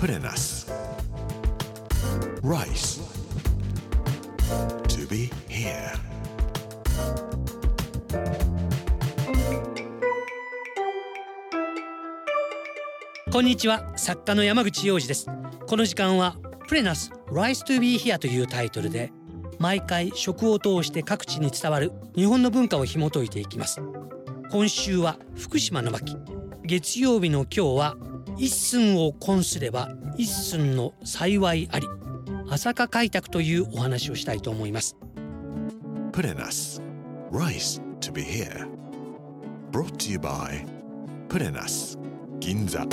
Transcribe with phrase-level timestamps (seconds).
[0.00, 0.66] Put in us.
[2.42, 3.02] Rice.
[4.88, 5.92] To be here.
[13.30, 15.26] こんにちは作家の山口洋二です
[15.66, 16.34] この時間は
[16.66, 19.12] プレナス Rise to be here というタイトルで
[19.58, 23.82] 毎回食を通して各地に伝わる日本の文化を紐解いていきます
[24.50, 26.16] 今週は福島の巻
[26.64, 28.09] 月曜日の今日は
[28.40, 31.86] 一寸を婚すれば一寸の幸いあり
[32.48, 34.96] 朝霞開拓というお話をしたいと思います
[36.12, 36.80] Put in us.
[37.30, 38.66] Rice to be here.
[39.70, 40.66] Brought to you by
[41.28, 41.98] Put in us.
[42.40, 42.88] Ginza.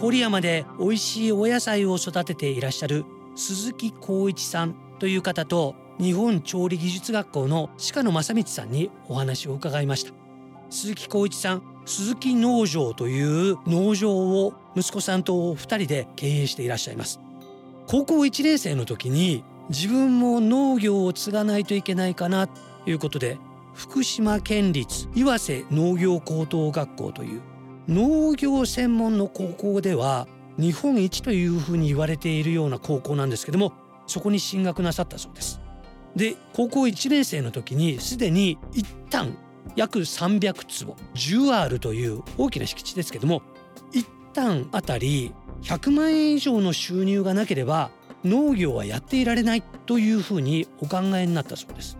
[0.00, 3.04] 郡山で美味しいお野菜を育てていらっしゃる
[3.36, 10.12] 鈴木光一さんという方と日本調理技術学校の鹿野正道さんにお話を伺いました。
[10.70, 17.20] 鈴木光一さん鈴木農場という農場を息子さんと2人で経営していらっしゃいます。
[17.86, 22.54] 高校1年生の時に自分も農業を継がないといけないかなと
[22.86, 23.36] いうことで
[23.74, 27.42] 福島県立岩瀬農業高等学校という
[27.88, 33.72] 農業専門の高校では日本一というふうに言われているような高校なんですけども
[34.06, 35.60] そこに進学なさったそうです。
[36.16, 39.36] で高校1年生の時にすでに一旦
[39.76, 43.42] 約300坪10アールという大きな敷地ですけども
[43.92, 47.90] 一旦あたり100万円以上の収入がなければ
[48.24, 51.96] 農業はやっていられないというふうにお考えになったそうです。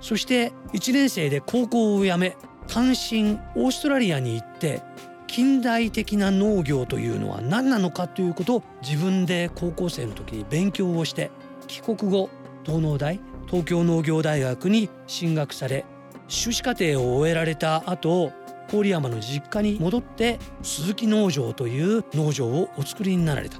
[0.00, 4.82] そして1年生で高校を辞め単身オーストラリアに行って
[5.26, 11.30] 近代的な農業というのは何なのかということを自分で高校生の時に勉強をして
[11.66, 12.30] 帰国後
[12.68, 15.86] 東農大東京農業大学に進学され
[16.28, 18.30] 修士課程を終えられた後
[18.70, 23.58] 郡山の実家に戻って鈴木農場という農場をお作りになられた。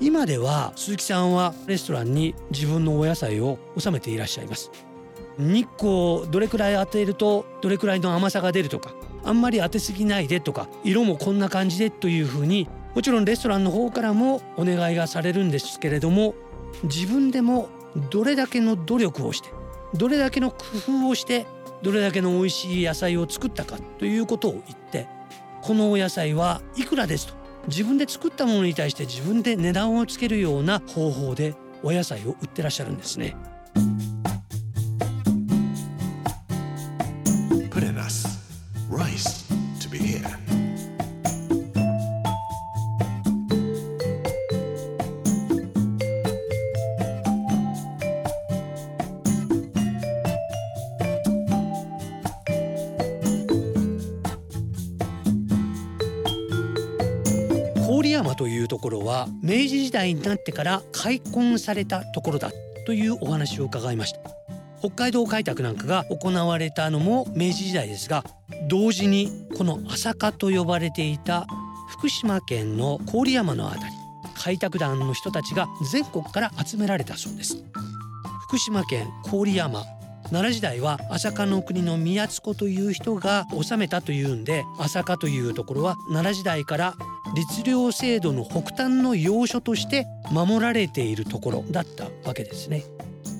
[0.00, 4.70] 今では鈴木さんはレストランに自分のお野菜を収めていらっしゃいます。
[5.38, 16.34] 日光をどれくらい当てるとどれくらいの甘さが出るとかあんまり当てすぎないでとか色もこんな感じでというふうにもちろんレストランの方からもお願いがされるんですけれども
[16.84, 17.68] 自分でも
[18.10, 19.48] どれだけの努力をして
[19.94, 20.56] どれだけの工
[21.02, 21.46] 夫をして
[21.82, 25.06] どれだけの美味しい野菜を作ったかということを言って
[25.62, 27.34] このお野菜はいくらですと
[27.68, 33.36] 自分で作ったものに対して自分で値段をつけるような方法でお野菜を売ってらっしゃるんですね。
[58.14, 62.50] 山というところは明治時代になってから開墾されたところだ
[62.86, 64.20] というお話を伺いました。
[64.80, 68.22] 北海道開拓なんかが行われたのも明治時代ですが
[68.68, 71.46] 同時にこの朝霞と呼ばれていた
[71.88, 73.94] 福島県の郡山のあたり
[74.34, 77.64] 開拓団の人たちが全国から集められたそうです。
[78.48, 79.84] 福島県郡山
[80.30, 86.94] 奈良時代は朝霞の国の宮津子という人が治めたというんで朝霞というところは奈良時代から
[87.34, 92.84] 律令制度の北端の要所として守られているところだったわけですね。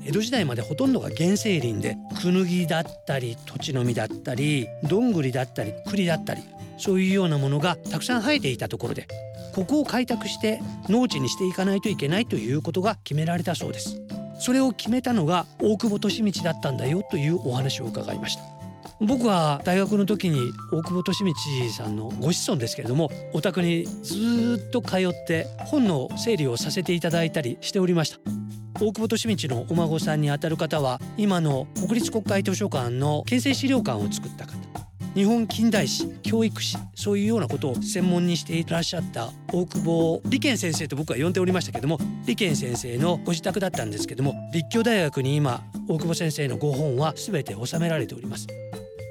[0.06, 6.42] 江戸時代までほとんどが原生林でクヌギだったり土地の実だったりどんぐりだったり栗だったり
[6.76, 9.08] そういうようなものがたくさん生えていたところで
[9.54, 14.02] ここを開拓して農地にしていかないといけないということが決められたそうです。
[14.38, 18.42] それを決めたのが大久保利通だったんだよというお話を伺いました
[19.06, 28.18] 僕は大学の時に大久保利通さんのご子孫ですけれどもお宅にずっと通って本の整理をさせていただいたりしておりました。
[28.80, 34.64] 大久保利通のお孫さんにあたる方は今の国立国会図書館の県政資料館を作った方。
[35.14, 48.48] 日本近代史教育史そういうようなことを専門にしていらっしゃった大久保利賢先生と僕は呼んでおりましたけども利賢先生のご自宅だったんですけども立教大学に今大久保先生のご本は全て収められております。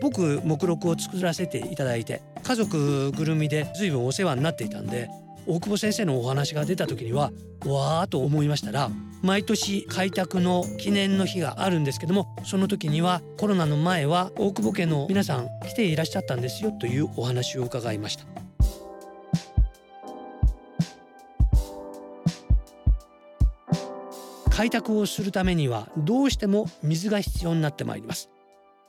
[0.03, 5.09] 僕目録を作らせていただいて家族ぐるみで随分お世話になっていたんで
[5.47, 7.31] 大久保先生のお話が出た時には
[7.65, 8.89] わーと思いましたら
[9.21, 18.25] 毎年開拓の記念の日があるんですけどもその時にはコロナの前は大久保家の皆さん来ていらっしゃったんですよというお話を伺いました。
[24.49, 28.32] 開拓をするためにはどうしても水が必要になってまいります。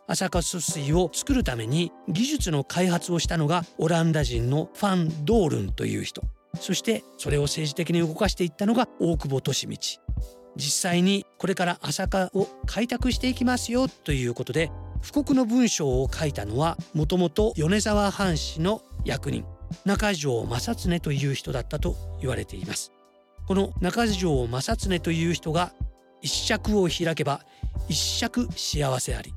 [0.07, 6.23] 朝霞水を作るために技術の開発をしたのがオランダ人のファン・ドールンという人。
[6.61, 9.79] そしてそれを政治的に動かしていったのが大久保利道
[10.57, 14.71] 実際にこれから朝霞を開拓していきますよということで
[15.03, 19.45] 布告の文章を書いたのはもともと米沢藩士の役人
[19.85, 22.93] 中条正常という人だったと言われています。
[23.47, 25.73] この中条正常という人が
[26.23, 27.41] 一尺を開けば
[27.89, 29.35] 一尺幸せあり。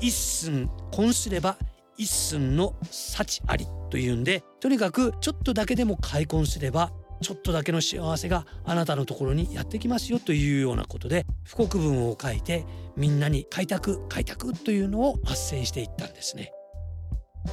[0.00, 1.56] 一寸婚すれば
[1.96, 12.64] 一寸の幸ありというんでとにかくちょっとだけでも開墾すればちょっとだけの幸せがあなたのところにやってきますよというようなことで布告文を書いて
[12.96, 16.52] みんなに開拓開拓というのを斡旋していったんですね。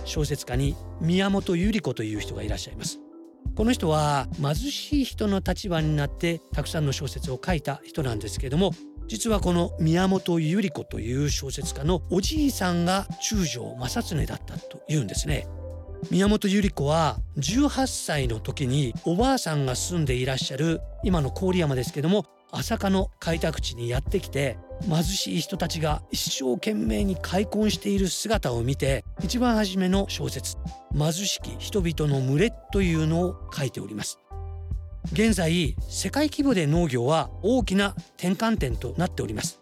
[0.04, 3.00] 小説家に宮本百合子という人がいらっしゃいます。
[3.56, 8.72] この人は貧しい人の立場になってたくさんの小説を書いた人なんですけれども
[9.08, 15.48] 実はこの宮本百合子という小説家のおじいさんが中条正常だったというんですね。
[16.12, 24.58] 宮本百合子は18歳の時におばあさんが住んでいらっしゃる今の郡山ですけども朝霞の開拓地にやってきて
[24.88, 30.58] 貧しい人たちが一生懸命に開墾している姿を見て一番初めの小説
[30.98, 34.20] 「貧しき人々の群れ」というのを書いております。
[35.12, 39.60] 現在世界規模で農業は大きな転換点となっております。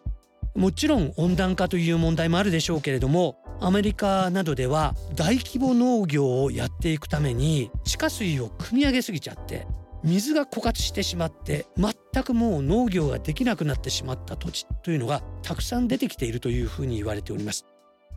[0.55, 9.65] もちろん温暖化という問題もあるでしょうけれどもアメリカなどでは大規模農業をやっていくために地下水を汲み上げすぎちゃって
[10.03, 17.65] 水が枯渇してしまって全くもう農業ができなくなってしまった土地というのがたくさん出てきているというふうに言われております。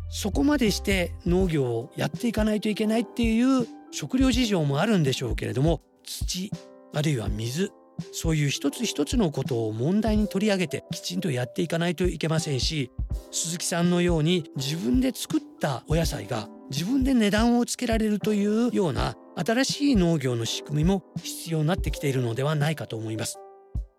[0.09, 6.51] そこまでして農業をやっていかないといけないっていう食料事情もあるんでしょうけれども土
[6.97, 7.73] あるいは水。
[8.13, 12.91] そういう一つ一つのことを問題に取り上げてきちんとやっていかないといけませんし
[13.33, 23.39] 鈴木さんのように自分で作ったお野菜が自分で値段をつけられるというような新しい農業の仕組みも必要になってきているのではないかと思います。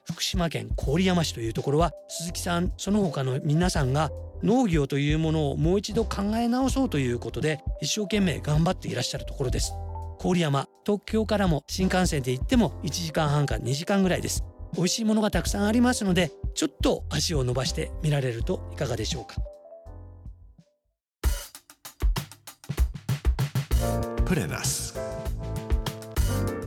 [0.06, 4.12] 福島県郡山市というところは鈴木さんその他の皆さんが
[4.44, 9.74] 農業というものをもう一度考え直そうということで一生懸命頑張っていらっしゃるところです。
[10.20, 14.44] 郡山東京からも新幹線で行っても1時間半か2時間ぐらいです
[14.76, 19.36] 美味しいものがたくさんありますのでちょっと足を伸ばして見られるといかがでしょうか.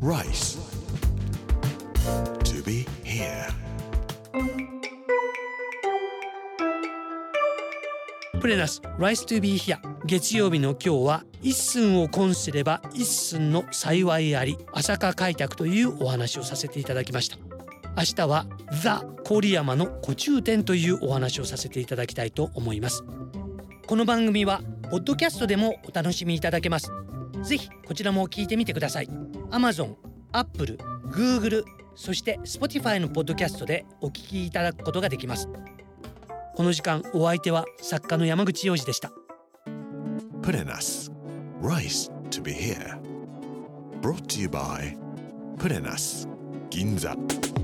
[0.01, 0.59] Rice.
[2.45, 3.51] To be here.
[8.41, 17.39] プレナス Rice to be here 月曜日の今日は一寸を婚すれば一寸の幸いあり朝霞開拓というお話をさせていただきました。
[17.97, 18.47] 明日は
[18.83, 23.05] ザ・郡山の古中店というお話をさせていただきたいと思います。
[23.87, 24.61] この番組は
[24.91, 26.93] ポッドキャストでもお楽しみいただけます。
[27.43, 29.09] ぜひこちらも聞いてみてください。
[29.51, 29.95] Amazon、
[30.33, 31.65] Apple、Google
[31.95, 35.49] そして Spotify のポッドキャストでお聞きいただくことができます。
[36.55, 39.11] この時間お相手は作家の山口洋二でした。
[40.43, 41.20] Purenas.
[41.61, 42.99] Rice to be here.
[44.01, 44.97] Brought to you by
[45.59, 46.27] Purenas.
[46.71, 47.60] Ginza.